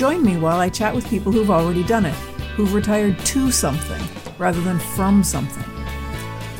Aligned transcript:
Join 0.00 0.24
me 0.24 0.38
while 0.38 0.58
I 0.58 0.70
chat 0.70 0.94
with 0.94 1.06
people 1.10 1.30
who've 1.30 1.50
already 1.50 1.84
done 1.84 2.06
it, 2.06 2.14
who've 2.56 2.72
retired 2.72 3.18
to 3.18 3.50
something 3.50 4.00
rather 4.38 4.62
than 4.62 4.78
from 4.78 5.22
something. 5.22 5.62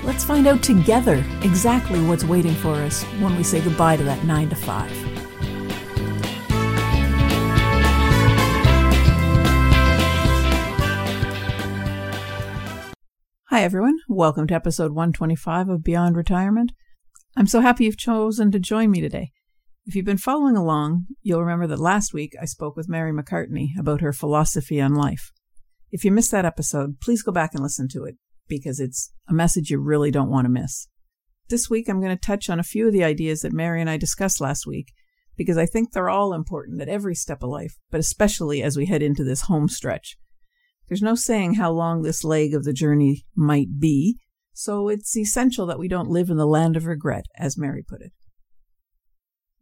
Let's 0.04 0.24
find 0.24 0.46
out 0.46 0.62
together 0.62 1.24
exactly 1.40 2.02
what's 2.02 2.22
waiting 2.22 2.52
for 2.52 2.74
us 2.74 3.02
when 3.18 3.34
we 3.38 3.42
say 3.42 3.62
goodbye 3.62 3.96
to 3.96 4.04
that 4.04 4.24
9 4.24 4.50
to 4.50 4.56
5. 4.56 4.90
Hi, 13.48 13.62
everyone. 13.62 14.00
Welcome 14.06 14.48
to 14.48 14.54
episode 14.54 14.92
125 14.92 15.70
of 15.70 15.82
Beyond 15.82 16.14
Retirement. 16.14 16.72
I'm 17.38 17.46
so 17.46 17.62
happy 17.62 17.86
you've 17.86 17.96
chosen 17.96 18.50
to 18.50 18.59
join 18.59 18.90
me 18.90 19.00
today. 19.00 19.32
If 19.86 19.94
you've 19.94 20.04
been 20.04 20.18
following 20.18 20.56
along, 20.56 21.06
you'll 21.22 21.40
remember 21.40 21.66
that 21.66 21.80
last 21.80 22.12
week 22.12 22.34
I 22.40 22.44
spoke 22.44 22.76
with 22.76 22.88
Merri 22.88 23.12
McCartney 23.12 23.70
about 23.78 24.02
her 24.02 24.12
philosophy 24.12 24.80
on 24.80 24.94
life. 24.94 25.32
If 25.90 26.04
you 26.04 26.12
missed 26.12 26.30
that 26.32 26.44
episode, 26.44 27.00
please 27.00 27.22
go 27.22 27.32
back 27.32 27.54
and 27.54 27.62
listen 27.62 27.88
to 27.92 28.04
it 28.04 28.16
because 28.46 28.78
it's 28.78 29.12
a 29.28 29.32
message 29.32 29.70
you 29.70 29.80
really 29.80 30.10
don't 30.10 30.30
want 30.30 30.45
to 30.45 30.50
miss. 30.50 30.87
This 31.48 31.70
week 31.70 31.88
I'm 31.88 32.00
going 32.00 32.16
to 32.16 32.20
touch 32.20 32.50
on 32.50 32.60
a 32.60 32.64
few 32.64 32.87
of 32.87 32.92
the 32.92 33.02
ideas 33.02 33.40
that 33.40 33.54
Merri 33.54 33.80
and 33.80 33.88
I 33.88 33.96
discussed 33.96 34.40
last 34.40 34.66
week 34.66 34.92
because 35.37 35.56
I 35.56 35.64
think 35.64 35.92
they're 35.92 36.10
all 36.10 36.34
important 36.34 36.82
at 36.82 36.88
every 36.88 37.15
step 37.15 37.42
of 37.42 37.48
life, 37.48 37.76
but 37.90 38.00
especially 38.00 38.62
as 38.62 38.76
we 38.76 38.87
head 38.87 39.02
into 39.02 39.24
this 39.24 39.42
home 39.42 39.68
stretch. 39.68 40.18
There's 40.88 41.02
no 41.02 41.15
saying 41.15 41.54
how 41.54 41.72
long 41.72 42.02
this 42.02 42.22
leg 42.22 42.54
of 42.54 42.65
the 42.65 42.74
journey 42.74 43.24
might 43.34 43.80
be, 43.80 44.18
so 44.52 44.88
it's 44.88 45.16
essential 45.16 45.65
that 45.66 45.78
we 45.78 45.88
don't 45.88 46.10
live 46.10 46.28
in 46.28 46.37
the 46.37 46.46
land 46.46 46.76
of 46.76 46.84
regret, 46.84 47.24
as 47.38 47.56
Merri 47.56 47.82
put 47.82 48.02
it. 48.02 48.12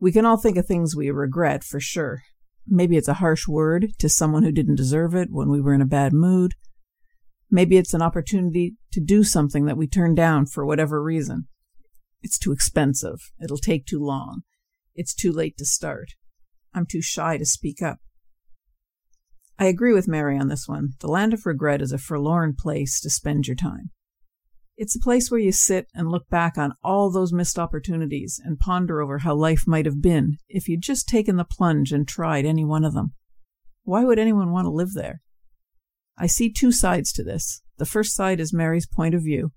We 0.01 0.13
can 0.13 0.25
all 0.25 0.37
think 0.37 0.57
of 0.57 0.67
things 0.67 0.95
we 0.95 1.11
regret, 1.11 1.65
for 1.65 1.81
sure. 1.81 2.23
Maybe 2.67 2.97
it's 2.97 3.09
a 3.09 3.15
harsh 3.15 3.49
word 3.49 3.89
to 3.99 4.09
someone 4.09 4.45
who 4.45 4.53
didn't 4.53 4.77
deserve 4.77 5.15
it 5.15 5.29
when 5.31 5.49
we 5.49 5.61
were 5.61 5.75
in 5.75 5.81
a 5.81 5.87
bad 5.87 6.13
mood. 6.13 6.55
Maybe 7.51 7.79
it's 7.79 7.95
an 7.95 8.03
opportunity 8.03 8.77
to 8.93 9.01
do 9.01 9.25
something 9.25 9.65
that 9.65 9.77
we 9.77 9.89
turned 9.89 10.17
down 10.17 10.47
for 10.47 10.65
whatever 10.65 11.03
reason. 11.03 11.49
It's 12.23 12.39
too 12.39 12.53
expensive. 12.53 13.19
It'll 13.43 13.57
take 13.57 13.87
too 13.87 14.05
long. 14.05 14.43
It's 14.95 15.15
too 15.15 15.33
late 15.33 15.57
to 15.59 15.65
start. 15.65 16.11
I'm 16.75 16.87
too 16.87 17.03
shy 17.03 17.39
to 17.39 17.47
speak 17.47 17.81
up. 17.83 17.99
I 19.59 19.65
agree 19.65 19.93
with 19.93 20.07
Merri 20.07 20.39
on 20.39 20.49
this 20.49 20.69
one. 20.69 20.91
The 21.01 21.09
land 21.09 21.33
of 21.33 21.47
regret 21.47 21.83
is 21.83 21.91
a 21.91 21.99
forlorn 21.99 22.55
place 22.57 23.01
to 23.01 23.11
spend 23.11 23.49
your 23.49 23.57
time. 23.57 23.91
It's 24.81 24.95
a 24.95 25.01
place 25.01 25.29
where 25.29 25.41
you 25.41 25.51
sit 25.51 25.89
and 25.93 26.09
look 26.09 26.29
back 26.29 26.57
on 26.57 26.73
all 26.85 27.11
those 27.11 27.33
missed 27.33 27.59
opportunities 27.59 28.41
and 28.45 28.61
ponder 28.61 29.03
over 29.03 29.19
how 29.19 29.35
life 29.35 29.65
might 29.67 29.87
have 29.87 30.01
been 30.01 30.37
if 30.49 30.69
you'd 30.69 30.83
just 30.83 31.09
taken 31.09 31.35
the 31.35 31.45
plunge 31.45 31.91
and 31.91 32.07
tried 32.07 32.47
any 32.47 32.65
one 32.65 32.85
of 32.85 32.95
them. 32.95 33.13
Why 33.83 34.05
would 34.05 34.21
anyone 34.21 34.53
want 34.53 34.67
to 34.67 34.71
live 34.71 34.93
there? 34.95 35.21
I 36.17 36.29
see 36.29 36.53
two 36.53 36.71
sides 36.71 37.11
to 37.15 37.25
this. 37.25 37.61
The 37.79 37.87
first 37.87 38.15
side 38.15 38.39
is 38.39 38.55
Merri's 38.55 38.87
point 38.87 39.17
of 39.17 39.25
view. 39.25 39.51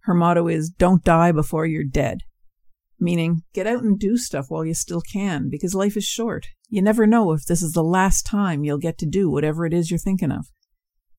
Her 0.00 0.14
motto 0.14 0.48
is, 0.48 0.70
don't 0.70 1.04
die 1.04 1.30
before 1.30 1.64
you're 1.64 1.84
dead. 1.84 2.22
Meaning, 2.98 3.42
get 3.54 3.68
out 3.68 3.84
and 3.84 3.96
do 3.96 4.16
stuff 4.16 4.46
while 4.48 4.64
you 4.64 4.74
still 4.74 5.02
can, 5.02 5.48
because 5.48 5.72
life 5.72 5.96
is 5.96 6.02
short. 6.02 6.46
You 6.68 6.82
never 6.82 7.06
know 7.06 7.30
if 7.30 7.44
this 7.44 7.62
is 7.62 7.74
the 7.74 7.84
last 7.84 8.26
time 8.26 8.64
you'll 8.64 8.78
get 8.78 8.98
to 8.98 9.06
do 9.06 9.30
whatever 9.30 9.66
it 9.66 9.72
is 9.72 9.88
you're 9.88 9.98
thinking 9.98 10.32
of. 10.32 10.48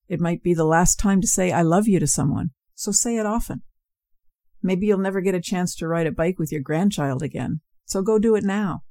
It 0.10 0.20
might 0.20 0.44
be 0.44 0.54
the 0.54 0.66
last 0.66 1.00
time 1.00 1.22
to 1.22 1.28
say, 1.28 1.54
I 1.54 1.62
love 1.62 1.88
you 1.88 2.02
to 2.02 2.08
someone 2.08 2.50
so 2.80 2.94
say 2.94 3.18
it 3.18 3.26
often. 3.26 3.62
Maybe 4.64 4.88
you'll 4.88 5.00
never 5.00 5.20
get 5.20 5.36
a 5.36 5.42
chance 5.42 5.76
to 5.76 5.88
ride 5.88 6.08
a 6.08 6.14
bike 6.14 6.40
with 6.40 6.50
your 6.50 6.62
grandchild 6.62 7.22
again, 7.22 7.60
so 7.84 8.02
go 8.02 8.18
do 8.18 8.36
it 8.36 8.44
now. 8.46 8.84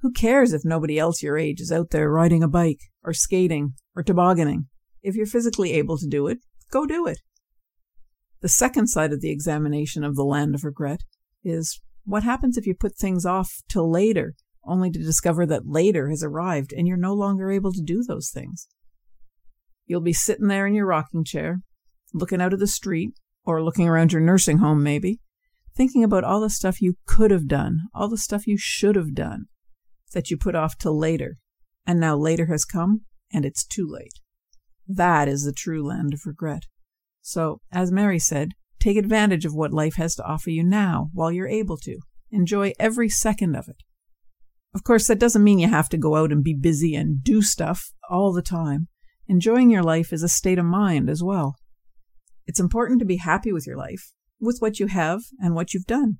Who 0.00 0.12
cares 0.12 0.52
if 0.52 0.64
nobody 0.64 0.96
else 0.96 1.20
your 1.20 1.36
age 1.36 1.60
is 1.60 1.72
out 1.72 1.90
there 1.90 2.08
riding 2.08 2.44
a 2.44 2.48
bike, 2.48 2.78
or 3.02 3.12
skating, 3.12 3.74
or 3.96 4.04
tobogganing? 4.04 4.66
If 5.02 5.16
you're 5.16 5.26
physically 5.26 5.72
able 5.72 5.98
to 5.98 6.06
do 6.06 6.28
it, 6.28 6.38
go 6.70 6.86
do 6.86 7.08
it. 7.08 7.18
The 8.42 8.48
second 8.48 8.86
side 8.86 9.12
of 9.12 9.20
the 9.20 9.32
examination 9.32 10.04
of 10.04 10.14
the 10.14 10.22
land 10.22 10.54
of 10.54 10.62
regret 10.62 11.00
is 11.42 11.80
what 12.04 12.22
happens 12.22 12.56
if 12.56 12.64
you 12.64 12.76
put 12.76 12.96
things 12.96 13.26
off 13.26 13.50
till 13.68 13.90
later, 13.90 14.34
only 14.64 14.88
to 14.92 15.00
discover 15.00 15.46
that 15.46 15.66
later 15.66 16.10
has 16.10 16.22
arrived 16.22 16.72
and 16.72 16.86
you're 16.86 16.96
no 16.96 17.14
longer 17.14 17.50
able 17.50 17.72
to 17.72 17.82
do 17.82 18.04
those 18.06 18.30
things? 18.30 18.68
You'll 19.84 20.00
be 20.00 20.12
sitting 20.12 20.46
there 20.46 20.68
in 20.68 20.74
your 20.74 20.86
rocking 20.86 21.24
chair, 21.24 21.62
looking 22.12 22.40
out 22.40 22.52
of 22.52 22.60
the 22.60 22.66
street, 22.66 23.12
or 23.44 23.62
looking 23.62 23.88
around 23.88 24.12
your 24.12 24.22
nursing 24.22 24.58
home, 24.58 24.82
maybe, 24.82 25.20
thinking 25.74 26.04
about 26.04 26.24
all 26.24 26.40
the 26.40 26.50
stuff 26.50 26.82
you 26.82 26.94
could 27.06 27.30
have 27.30 27.48
done, 27.48 27.80
all 27.94 28.08
the 28.08 28.18
stuff 28.18 28.46
you 28.46 28.56
should 28.58 28.96
have 28.96 29.14
done 29.14 29.46
that 30.12 30.30
you 30.30 30.36
put 30.36 30.54
off 30.54 30.76
till 30.76 30.98
later. 30.98 31.38
And 31.86 31.98
now 31.98 32.16
later 32.16 32.46
has 32.46 32.64
come, 32.64 33.02
and 33.32 33.44
it's 33.44 33.64
too 33.64 33.86
late. 33.88 34.20
That 34.86 35.28
is 35.28 35.44
the 35.44 35.52
true 35.52 35.86
land 35.86 36.12
of 36.12 36.26
regret. 36.26 36.64
So, 37.22 37.60
as 37.72 37.92
Merri 37.92 38.18
said, 38.18 38.50
take 38.78 38.96
advantage 38.96 39.44
of 39.44 39.54
what 39.54 39.72
life 39.72 39.94
has 39.96 40.14
to 40.16 40.24
offer 40.24 40.50
you 40.50 40.64
now 40.64 41.10
while 41.12 41.30
you're 41.30 41.48
able 41.48 41.76
to. 41.78 41.98
Enjoy 42.30 42.72
every 42.78 43.08
second 43.08 43.54
of 43.54 43.68
it. 43.68 43.82
Of 44.74 44.84
course, 44.84 45.06
that 45.08 45.18
doesn't 45.18 45.42
mean 45.42 45.58
you 45.58 45.68
have 45.68 45.88
to 45.90 45.98
go 45.98 46.16
out 46.16 46.32
and 46.32 46.44
be 46.44 46.54
busy 46.54 46.94
and 46.94 47.22
do 47.22 47.42
stuff 47.42 47.92
all 48.08 48.32
the 48.32 48.42
time. 48.42 48.88
Enjoying 49.26 49.70
your 49.70 49.82
life 49.82 50.12
is 50.12 50.22
a 50.22 50.28
state 50.28 50.58
of 50.58 50.64
mind 50.64 51.08
as 51.10 51.22
well. 51.22 51.56
It's 52.50 52.58
important 52.58 52.98
to 52.98 53.04
be 53.04 53.18
happy 53.18 53.52
with 53.52 53.64
your 53.64 53.76
life, 53.76 54.10
with 54.40 54.56
what 54.58 54.80
you 54.80 54.88
have 54.88 55.20
and 55.38 55.54
what 55.54 55.72
you've 55.72 55.86
done. 55.86 56.18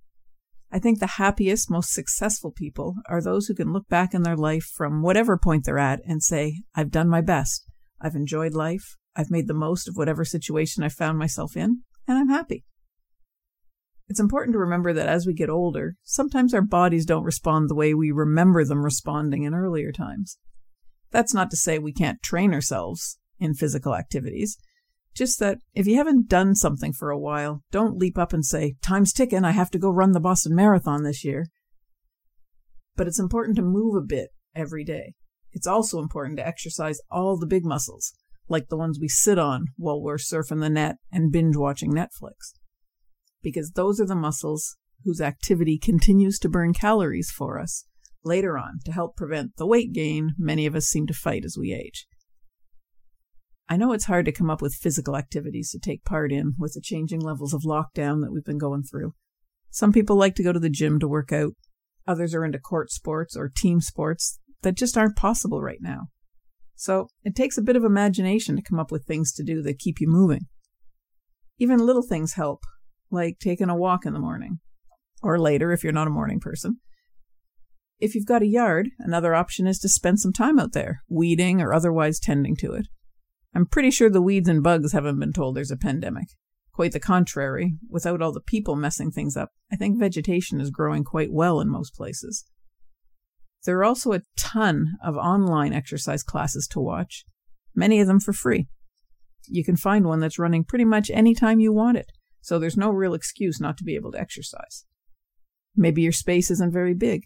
I 0.70 0.78
think 0.78 1.00
the 1.00 1.16
happiest, 1.18 1.68
most 1.68 1.92
successful 1.92 2.52
people 2.52 2.94
are 3.08 3.20
those 3.20 3.48
who 3.48 3.54
can 3.56 3.72
look 3.72 3.88
back 3.88 4.14
in 4.14 4.22
their 4.22 4.36
life 4.36 4.62
from 4.62 5.02
whatever 5.02 5.36
point 5.36 5.64
they're 5.64 5.76
at 5.76 5.98
and 6.06 6.22
say, 6.22 6.62
I've 6.72 6.92
done 6.92 7.08
my 7.08 7.20
best. 7.20 7.66
I've 8.00 8.14
enjoyed 8.14 8.54
life. 8.54 8.96
I've 9.16 9.32
made 9.32 9.48
the 9.48 9.54
most 9.54 9.88
of 9.88 9.96
whatever 9.96 10.24
situation 10.24 10.84
I 10.84 10.88
found 10.88 11.18
myself 11.18 11.56
in, 11.56 11.80
and 12.06 12.16
I'm 12.16 12.28
happy. 12.28 12.64
It's 14.08 14.20
important 14.20 14.54
to 14.54 14.60
remember 14.60 14.92
that 14.92 15.08
as 15.08 15.26
we 15.26 15.34
get 15.34 15.50
older, 15.50 15.96
sometimes 16.04 16.54
our 16.54 16.62
bodies 16.62 17.06
don't 17.06 17.24
respond 17.24 17.68
the 17.68 17.74
way 17.74 17.92
we 17.92 18.12
remember 18.12 18.64
them 18.64 18.84
responding 18.84 19.42
in 19.42 19.52
earlier 19.52 19.90
times. 19.90 20.38
That's 21.10 21.34
not 21.34 21.50
to 21.50 21.56
say 21.56 21.80
we 21.80 21.92
can't 21.92 22.22
train 22.22 22.54
ourselves 22.54 23.18
in 23.40 23.54
physical 23.54 23.96
activities. 23.96 24.56
Just 25.14 25.40
that 25.40 25.58
if 25.74 25.86
you 25.86 25.96
haven't 25.96 26.28
done 26.28 26.54
something 26.54 26.92
for 26.92 27.10
a 27.10 27.18
while, 27.18 27.62
don't 27.70 27.96
leap 27.96 28.16
up 28.16 28.32
and 28.32 28.44
say, 28.44 28.76
Time's 28.82 29.12
ticking, 29.12 29.44
I 29.44 29.50
have 29.50 29.70
to 29.72 29.78
go 29.78 29.90
run 29.90 30.12
the 30.12 30.20
Boston 30.20 30.54
Marathon 30.54 31.02
this 31.02 31.24
year. 31.24 31.46
But 32.96 33.06
it's 33.06 33.18
important 33.18 33.56
to 33.56 33.62
move 33.62 33.96
a 33.96 34.06
bit 34.06 34.30
every 34.54 34.84
day. 34.84 35.14
It's 35.52 35.66
also 35.66 35.98
important 35.98 36.36
to 36.38 36.46
exercise 36.46 37.00
all 37.10 37.36
the 37.36 37.46
big 37.46 37.64
muscles, 37.64 38.12
like 38.48 38.68
the 38.68 38.76
ones 38.76 38.98
we 39.00 39.08
sit 39.08 39.38
on 39.38 39.66
while 39.76 40.00
we're 40.00 40.16
surfing 40.16 40.60
the 40.60 40.70
net 40.70 40.96
and 41.10 41.32
binge 41.32 41.56
watching 41.56 41.92
Netflix. 41.92 42.54
Because 43.42 43.72
those 43.72 44.00
are 44.00 44.06
the 44.06 44.14
muscles 44.14 44.76
whose 45.04 45.20
activity 45.20 45.78
continues 45.78 46.38
to 46.38 46.48
burn 46.48 46.72
calories 46.72 47.30
for 47.30 47.58
us 47.58 47.86
later 48.24 48.58
on 48.58 48.80
to 48.84 48.92
help 48.92 49.16
prevent 49.16 49.56
the 49.56 49.66
weight 49.66 49.92
gain 49.92 50.34
many 50.38 50.66
of 50.66 50.74
us 50.74 50.86
seem 50.86 51.06
to 51.06 51.14
fight 51.14 51.44
as 51.44 51.56
we 51.58 51.72
age. 51.72 52.06
I 53.70 53.76
know 53.76 53.92
it's 53.92 54.06
hard 54.06 54.24
to 54.24 54.32
come 54.32 54.50
up 54.50 54.60
with 54.60 54.74
physical 54.74 55.16
activities 55.16 55.70
to 55.70 55.78
take 55.78 56.04
part 56.04 56.32
in 56.32 56.54
with 56.58 56.72
the 56.74 56.80
changing 56.80 57.20
levels 57.20 57.54
of 57.54 57.62
lockdown 57.62 58.20
that 58.20 58.32
we've 58.32 58.44
been 58.44 58.58
going 58.58 58.82
through. 58.82 59.12
Some 59.70 59.92
people 59.92 60.16
like 60.16 60.34
to 60.34 60.42
go 60.42 60.52
to 60.52 60.58
the 60.58 60.68
gym 60.68 60.98
to 60.98 61.06
work 61.06 61.30
out. 61.30 61.52
Others 62.04 62.34
are 62.34 62.44
into 62.44 62.58
court 62.58 62.90
sports 62.90 63.36
or 63.36 63.48
team 63.48 63.80
sports 63.80 64.40
that 64.62 64.76
just 64.76 64.98
aren't 64.98 65.14
possible 65.14 65.62
right 65.62 65.78
now. 65.80 66.08
So 66.74 67.10
it 67.22 67.36
takes 67.36 67.56
a 67.56 67.62
bit 67.62 67.76
of 67.76 67.84
imagination 67.84 68.56
to 68.56 68.62
come 68.62 68.80
up 68.80 68.90
with 68.90 69.06
things 69.06 69.32
to 69.34 69.44
do 69.44 69.62
that 69.62 69.78
keep 69.78 70.00
you 70.00 70.08
moving. 70.08 70.48
Even 71.58 71.78
little 71.78 72.02
things 72.02 72.32
help, 72.32 72.64
like 73.08 73.38
taking 73.38 73.68
a 73.68 73.76
walk 73.76 74.04
in 74.04 74.14
the 74.14 74.18
morning, 74.18 74.58
or 75.22 75.38
later 75.38 75.70
if 75.70 75.84
you're 75.84 75.92
not 75.92 76.08
a 76.08 76.10
morning 76.10 76.40
person. 76.40 76.78
If 78.00 78.16
you've 78.16 78.26
got 78.26 78.42
a 78.42 78.46
yard, 78.46 78.88
another 78.98 79.32
option 79.32 79.68
is 79.68 79.78
to 79.80 79.88
spend 79.88 80.18
some 80.18 80.32
time 80.32 80.58
out 80.58 80.72
there, 80.72 81.02
weeding 81.08 81.60
or 81.60 81.72
otherwise 81.72 82.18
tending 82.18 82.56
to 82.56 82.72
it. 82.72 82.88
I'm 83.54 83.66
pretty 83.66 83.90
sure 83.90 84.08
the 84.08 84.22
weeds 84.22 84.48
and 84.48 84.62
bugs 84.62 84.92
haven't 84.92 85.18
been 85.18 85.32
told 85.32 85.56
there's 85.56 85.70
a 85.70 85.76
pandemic. 85.76 86.28
Quite 86.72 86.92
the 86.92 87.00
contrary, 87.00 87.74
without 87.88 88.22
all 88.22 88.32
the 88.32 88.40
people 88.40 88.76
messing 88.76 89.10
things 89.10 89.36
up, 89.36 89.50
I 89.72 89.76
think 89.76 89.98
vegetation 89.98 90.60
is 90.60 90.70
growing 90.70 91.04
quite 91.04 91.32
well 91.32 91.60
in 91.60 91.68
most 91.68 91.94
places. 91.94 92.44
There 93.64 93.78
are 93.78 93.84
also 93.84 94.12
a 94.12 94.22
ton 94.36 94.94
of 95.04 95.16
online 95.16 95.72
exercise 95.72 96.22
classes 96.22 96.66
to 96.68 96.80
watch. 96.80 97.24
many 97.74 98.00
of 98.00 98.06
them 98.06 98.20
for 98.20 98.32
free. 98.32 98.66
You 99.46 99.64
can 99.64 99.76
find 99.76 100.04
one 100.04 100.20
that's 100.20 100.38
running 100.38 100.64
pretty 100.64 100.84
much 100.84 101.10
any 101.10 101.34
time 101.34 101.60
you 101.60 101.72
want 101.72 101.98
it, 101.98 102.10
so 102.40 102.58
there's 102.58 102.76
no 102.76 102.90
real 102.90 103.14
excuse 103.14 103.60
not 103.60 103.76
to 103.78 103.84
be 103.84 103.94
able 103.94 104.12
to 104.12 104.20
exercise. 104.20 104.84
Maybe 105.76 106.02
your 106.02 106.12
space 106.12 106.50
isn't 106.50 106.72
very 106.72 106.94
big. 106.94 107.22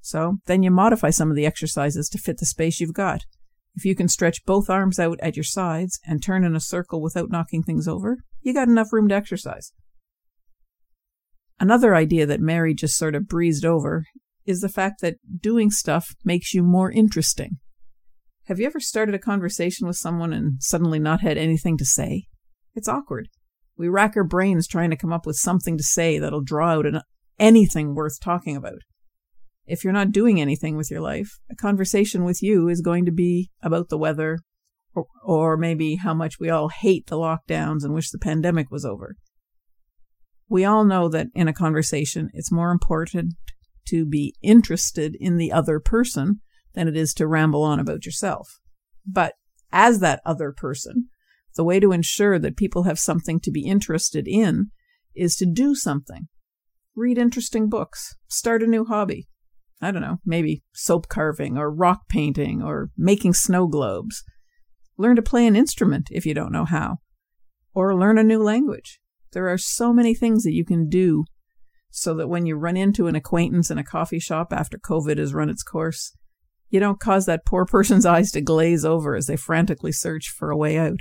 So 0.00 0.36
then 0.46 0.62
you 0.62 0.70
modify 0.70 1.10
some 1.10 1.30
of 1.30 1.36
the 1.36 1.46
exercises 1.46 2.08
to 2.10 2.18
fit 2.18 2.38
the 2.38 2.46
space 2.46 2.80
you've 2.80 2.94
got. 2.94 3.24
If 3.76 3.84
you 3.84 3.94
can 3.94 4.08
stretch 4.08 4.44
both 4.46 4.70
arms 4.70 4.98
out 4.98 5.18
at 5.20 5.36
your 5.36 5.44
sides 5.44 6.00
and 6.06 6.22
turn 6.22 6.44
in 6.44 6.56
a 6.56 6.60
circle 6.60 7.02
without 7.02 7.30
knocking 7.30 7.62
things 7.62 7.86
over, 7.86 8.18
you 8.40 8.54
got 8.54 8.68
enough 8.68 8.92
room 8.92 9.08
to 9.08 9.14
exercise. 9.14 9.72
Another 11.60 11.94
idea 11.94 12.24
that 12.26 12.40
Merri 12.40 12.74
just 12.74 12.96
sort 12.96 13.14
of 13.14 13.28
breezed 13.28 13.66
over 13.66 14.04
is 14.46 14.60
the 14.60 14.68
fact 14.70 15.00
that 15.02 15.16
doing 15.40 15.70
stuff 15.70 16.14
makes 16.24 16.54
you 16.54 16.62
more 16.62 16.90
interesting. 16.90 17.58
Have 18.44 18.58
you 18.58 18.66
ever 18.66 18.80
started 18.80 19.14
a 19.14 19.18
conversation 19.18 19.86
with 19.86 19.96
someone 19.96 20.32
and 20.32 20.62
suddenly 20.62 20.98
not 20.98 21.20
had 21.20 21.36
anything 21.36 21.76
to 21.78 21.84
say? 21.84 22.24
It's 22.74 22.88
awkward. 22.88 23.28
We 23.76 23.88
rack 23.88 24.16
our 24.16 24.24
brains 24.24 24.66
trying 24.66 24.90
to 24.90 24.96
come 24.96 25.12
up 25.12 25.26
with 25.26 25.36
something 25.36 25.76
to 25.76 25.82
say 25.82 26.18
that'll 26.18 26.42
draw 26.42 26.70
out 26.70 26.86
an, 26.86 27.00
anything 27.38 27.94
worth 27.94 28.20
talking 28.20 28.56
about. 28.56 28.78
If 29.66 29.82
you're 29.82 29.92
not 29.92 30.12
doing 30.12 30.40
anything 30.40 30.76
with 30.76 30.90
your 30.90 31.00
life, 31.00 31.38
a 31.50 31.56
conversation 31.56 32.24
with 32.24 32.42
you 32.42 32.68
is 32.68 32.80
going 32.80 33.04
to 33.06 33.12
be 33.12 33.50
about 33.62 33.88
the 33.88 33.98
weather 33.98 34.38
or, 34.94 35.06
or 35.24 35.56
maybe 35.56 35.96
how 35.96 36.14
much 36.14 36.38
we 36.38 36.48
all 36.48 36.68
hate 36.68 37.06
the 37.06 37.16
lockdowns 37.16 37.84
and 37.84 37.92
wish 37.92 38.10
the 38.10 38.18
pandemic 38.18 38.70
was 38.70 38.84
over. 38.84 39.16
We 40.48 40.64
all 40.64 40.84
know 40.84 41.08
that 41.08 41.28
in 41.34 41.48
a 41.48 41.52
conversation, 41.52 42.30
it's 42.32 42.52
more 42.52 42.70
important 42.70 43.34
to 43.88 44.06
be 44.06 44.34
interested 44.42 45.16
in 45.18 45.36
the 45.36 45.50
other 45.50 45.80
person 45.80 46.40
than 46.74 46.86
it 46.86 46.96
is 46.96 47.12
to 47.14 47.26
ramble 47.26 47.62
on 47.62 47.80
about 47.80 48.06
yourself. 48.06 48.60
But 49.04 49.34
as 49.72 49.98
that 50.00 50.20
other 50.24 50.52
person, 50.52 51.08
the 51.56 51.64
way 51.64 51.80
to 51.80 51.92
ensure 51.92 52.38
that 52.38 52.56
people 52.56 52.84
have 52.84 52.98
something 52.98 53.40
to 53.40 53.50
be 53.50 53.66
interested 53.66 54.28
in 54.28 54.70
is 55.14 55.34
to 55.36 55.46
do 55.46 55.74
something. 55.74 56.28
Read 56.94 57.18
interesting 57.18 57.68
books, 57.68 58.14
start 58.28 58.62
a 58.62 58.66
new 58.66 58.84
hobby. 58.84 59.26
I 59.80 59.90
don't 59.90 60.02
know, 60.02 60.18
maybe 60.24 60.62
soap 60.72 61.08
carving 61.08 61.58
or 61.58 61.70
rock 61.70 62.08
painting 62.08 62.62
or 62.62 62.90
making 62.96 63.34
snow 63.34 63.66
globes. 63.66 64.24
Learn 64.96 65.16
to 65.16 65.22
play 65.22 65.46
an 65.46 65.56
instrument 65.56 66.08
if 66.10 66.24
you 66.24 66.32
don't 66.32 66.52
know 66.52 66.64
how, 66.64 66.98
or 67.74 67.94
learn 67.94 68.16
a 68.16 68.22
new 68.22 68.42
language. 68.42 69.00
There 69.32 69.48
are 69.48 69.58
so 69.58 69.92
many 69.92 70.14
things 70.14 70.44
that 70.44 70.54
you 70.54 70.64
can 70.64 70.88
do 70.88 71.24
so 71.90 72.14
that 72.14 72.28
when 72.28 72.46
you 72.46 72.56
run 72.56 72.76
into 72.76 73.06
an 73.06 73.16
acquaintance 73.16 73.70
in 73.70 73.78
a 73.78 73.84
coffee 73.84 74.18
shop 74.18 74.52
after 74.52 74.78
COVID 74.78 75.18
has 75.18 75.34
run 75.34 75.50
its 75.50 75.62
course, 75.62 76.14
you 76.70 76.80
don't 76.80 77.00
cause 77.00 77.26
that 77.26 77.46
poor 77.46 77.64
person's 77.70 78.06
eyes 78.06 78.30
to 78.32 78.40
glaze 78.40 78.84
over 78.84 79.14
as 79.14 79.26
they 79.26 79.36
frantically 79.36 79.92
search 79.92 80.28
for 80.28 80.50
a 80.50 80.56
way 80.56 80.78
out. 80.78 81.00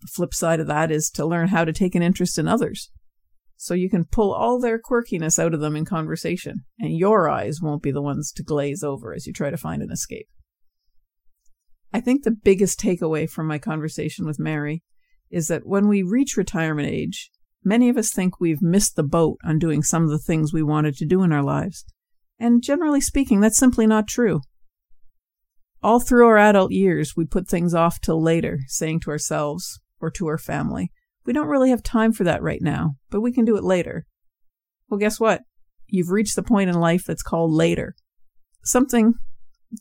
The 0.00 0.08
flip 0.08 0.34
side 0.34 0.60
of 0.60 0.66
that 0.66 0.90
is 0.90 1.10
to 1.10 1.26
learn 1.26 1.48
how 1.48 1.64
to 1.64 1.72
take 1.72 1.94
an 1.94 2.02
interest 2.02 2.38
in 2.38 2.48
others. 2.48 2.90
So 3.62 3.74
you 3.74 3.90
can 3.90 4.06
pull 4.06 4.32
all 4.32 4.58
their 4.58 4.78
quirkiness 4.78 5.38
out 5.38 5.52
of 5.52 5.60
them 5.60 5.76
in 5.76 5.84
conversation, 5.84 6.64
and 6.78 6.96
your 6.96 7.28
eyes 7.28 7.60
won't 7.60 7.82
be 7.82 7.90
the 7.90 8.00
ones 8.00 8.32
to 8.32 8.42
glaze 8.42 8.82
over 8.82 9.12
as 9.12 9.26
you 9.26 9.34
try 9.34 9.50
to 9.50 9.58
find 9.58 9.82
an 9.82 9.92
escape. 9.92 10.28
I 11.92 12.00
think 12.00 12.22
the 12.22 12.30
biggest 12.30 12.80
takeaway 12.80 13.28
from 13.28 13.46
my 13.46 13.58
conversation 13.58 14.24
with 14.24 14.40
Merri 14.40 14.82
is 15.30 15.48
that 15.48 15.66
when 15.66 15.88
we 15.88 16.02
reach 16.02 16.38
retirement 16.38 16.88
age, 16.88 17.30
many 17.62 17.90
of 17.90 17.98
us 17.98 18.10
think 18.10 18.40
we've 18.40 18.62
missed 18.62 18.96
the 18.96 19.02
boat 19.02 19.36
on 19.44 19.58
doing 19.58 19.82
some 19.82 20.04
of 20.04 20.10
the 20.10 20.18
things 20.18 20.54
we 20.54 20.62
wanted 20.62 20.96
to 20.96 21.04
do 21.04 21.22
in 21.22 21.30
our 21.30 21.42
lives. 21.42 21.84
And 22.38 22.62
generally 22.62 23.02
speaking, 23.02 23.40
that's 23.40 23.58
simply 23.58 23.86
not 23.86 24.08
true. 24.08 24.40
All 25.82 26.00
through 26.00 26.26
our 26.26 26.38
adult 26.38 26.72
years, 26.72 27.12
we 27.14 27.26
put 27.26 27.46
things 27.46 27.74
off 27.74 28.00
till 28.00 28.22
later, 28.22 28.60
saying 28.68 29.00
to 29.00 29.10
ourselves 29.10 29.80
or 30.00 30.10
to 30.12 30.28
our 30.28 30.38
family, 30.38 30.92
we 31.26 31.32
don't 31.32 31.48
really 31.48 31.70
have 31.70 31.82
time 31.82 32.12
for 32.12 32.24
that 32.24 32.42
right 32.42 32.62
now, 32.62 32.94
but 33.10 33.20
we 33.20 33.32
can 33.32 33.44
do 33.44 33.56
it 33.56 33.64
later. 33.64 34.06
Well, 34.88 34.98
guess 34.98 35.20
what? 35.20 35.42
You've 35.86 36.10
reached 36.10 36.36
the 36.36 36.42
point 36.42 36.70
in 36.70 36.80
life 36.80 37.04
that's 37.06 37.22
called 37.22 37.52
later. 37.52 37.94
Something 38.64 39.14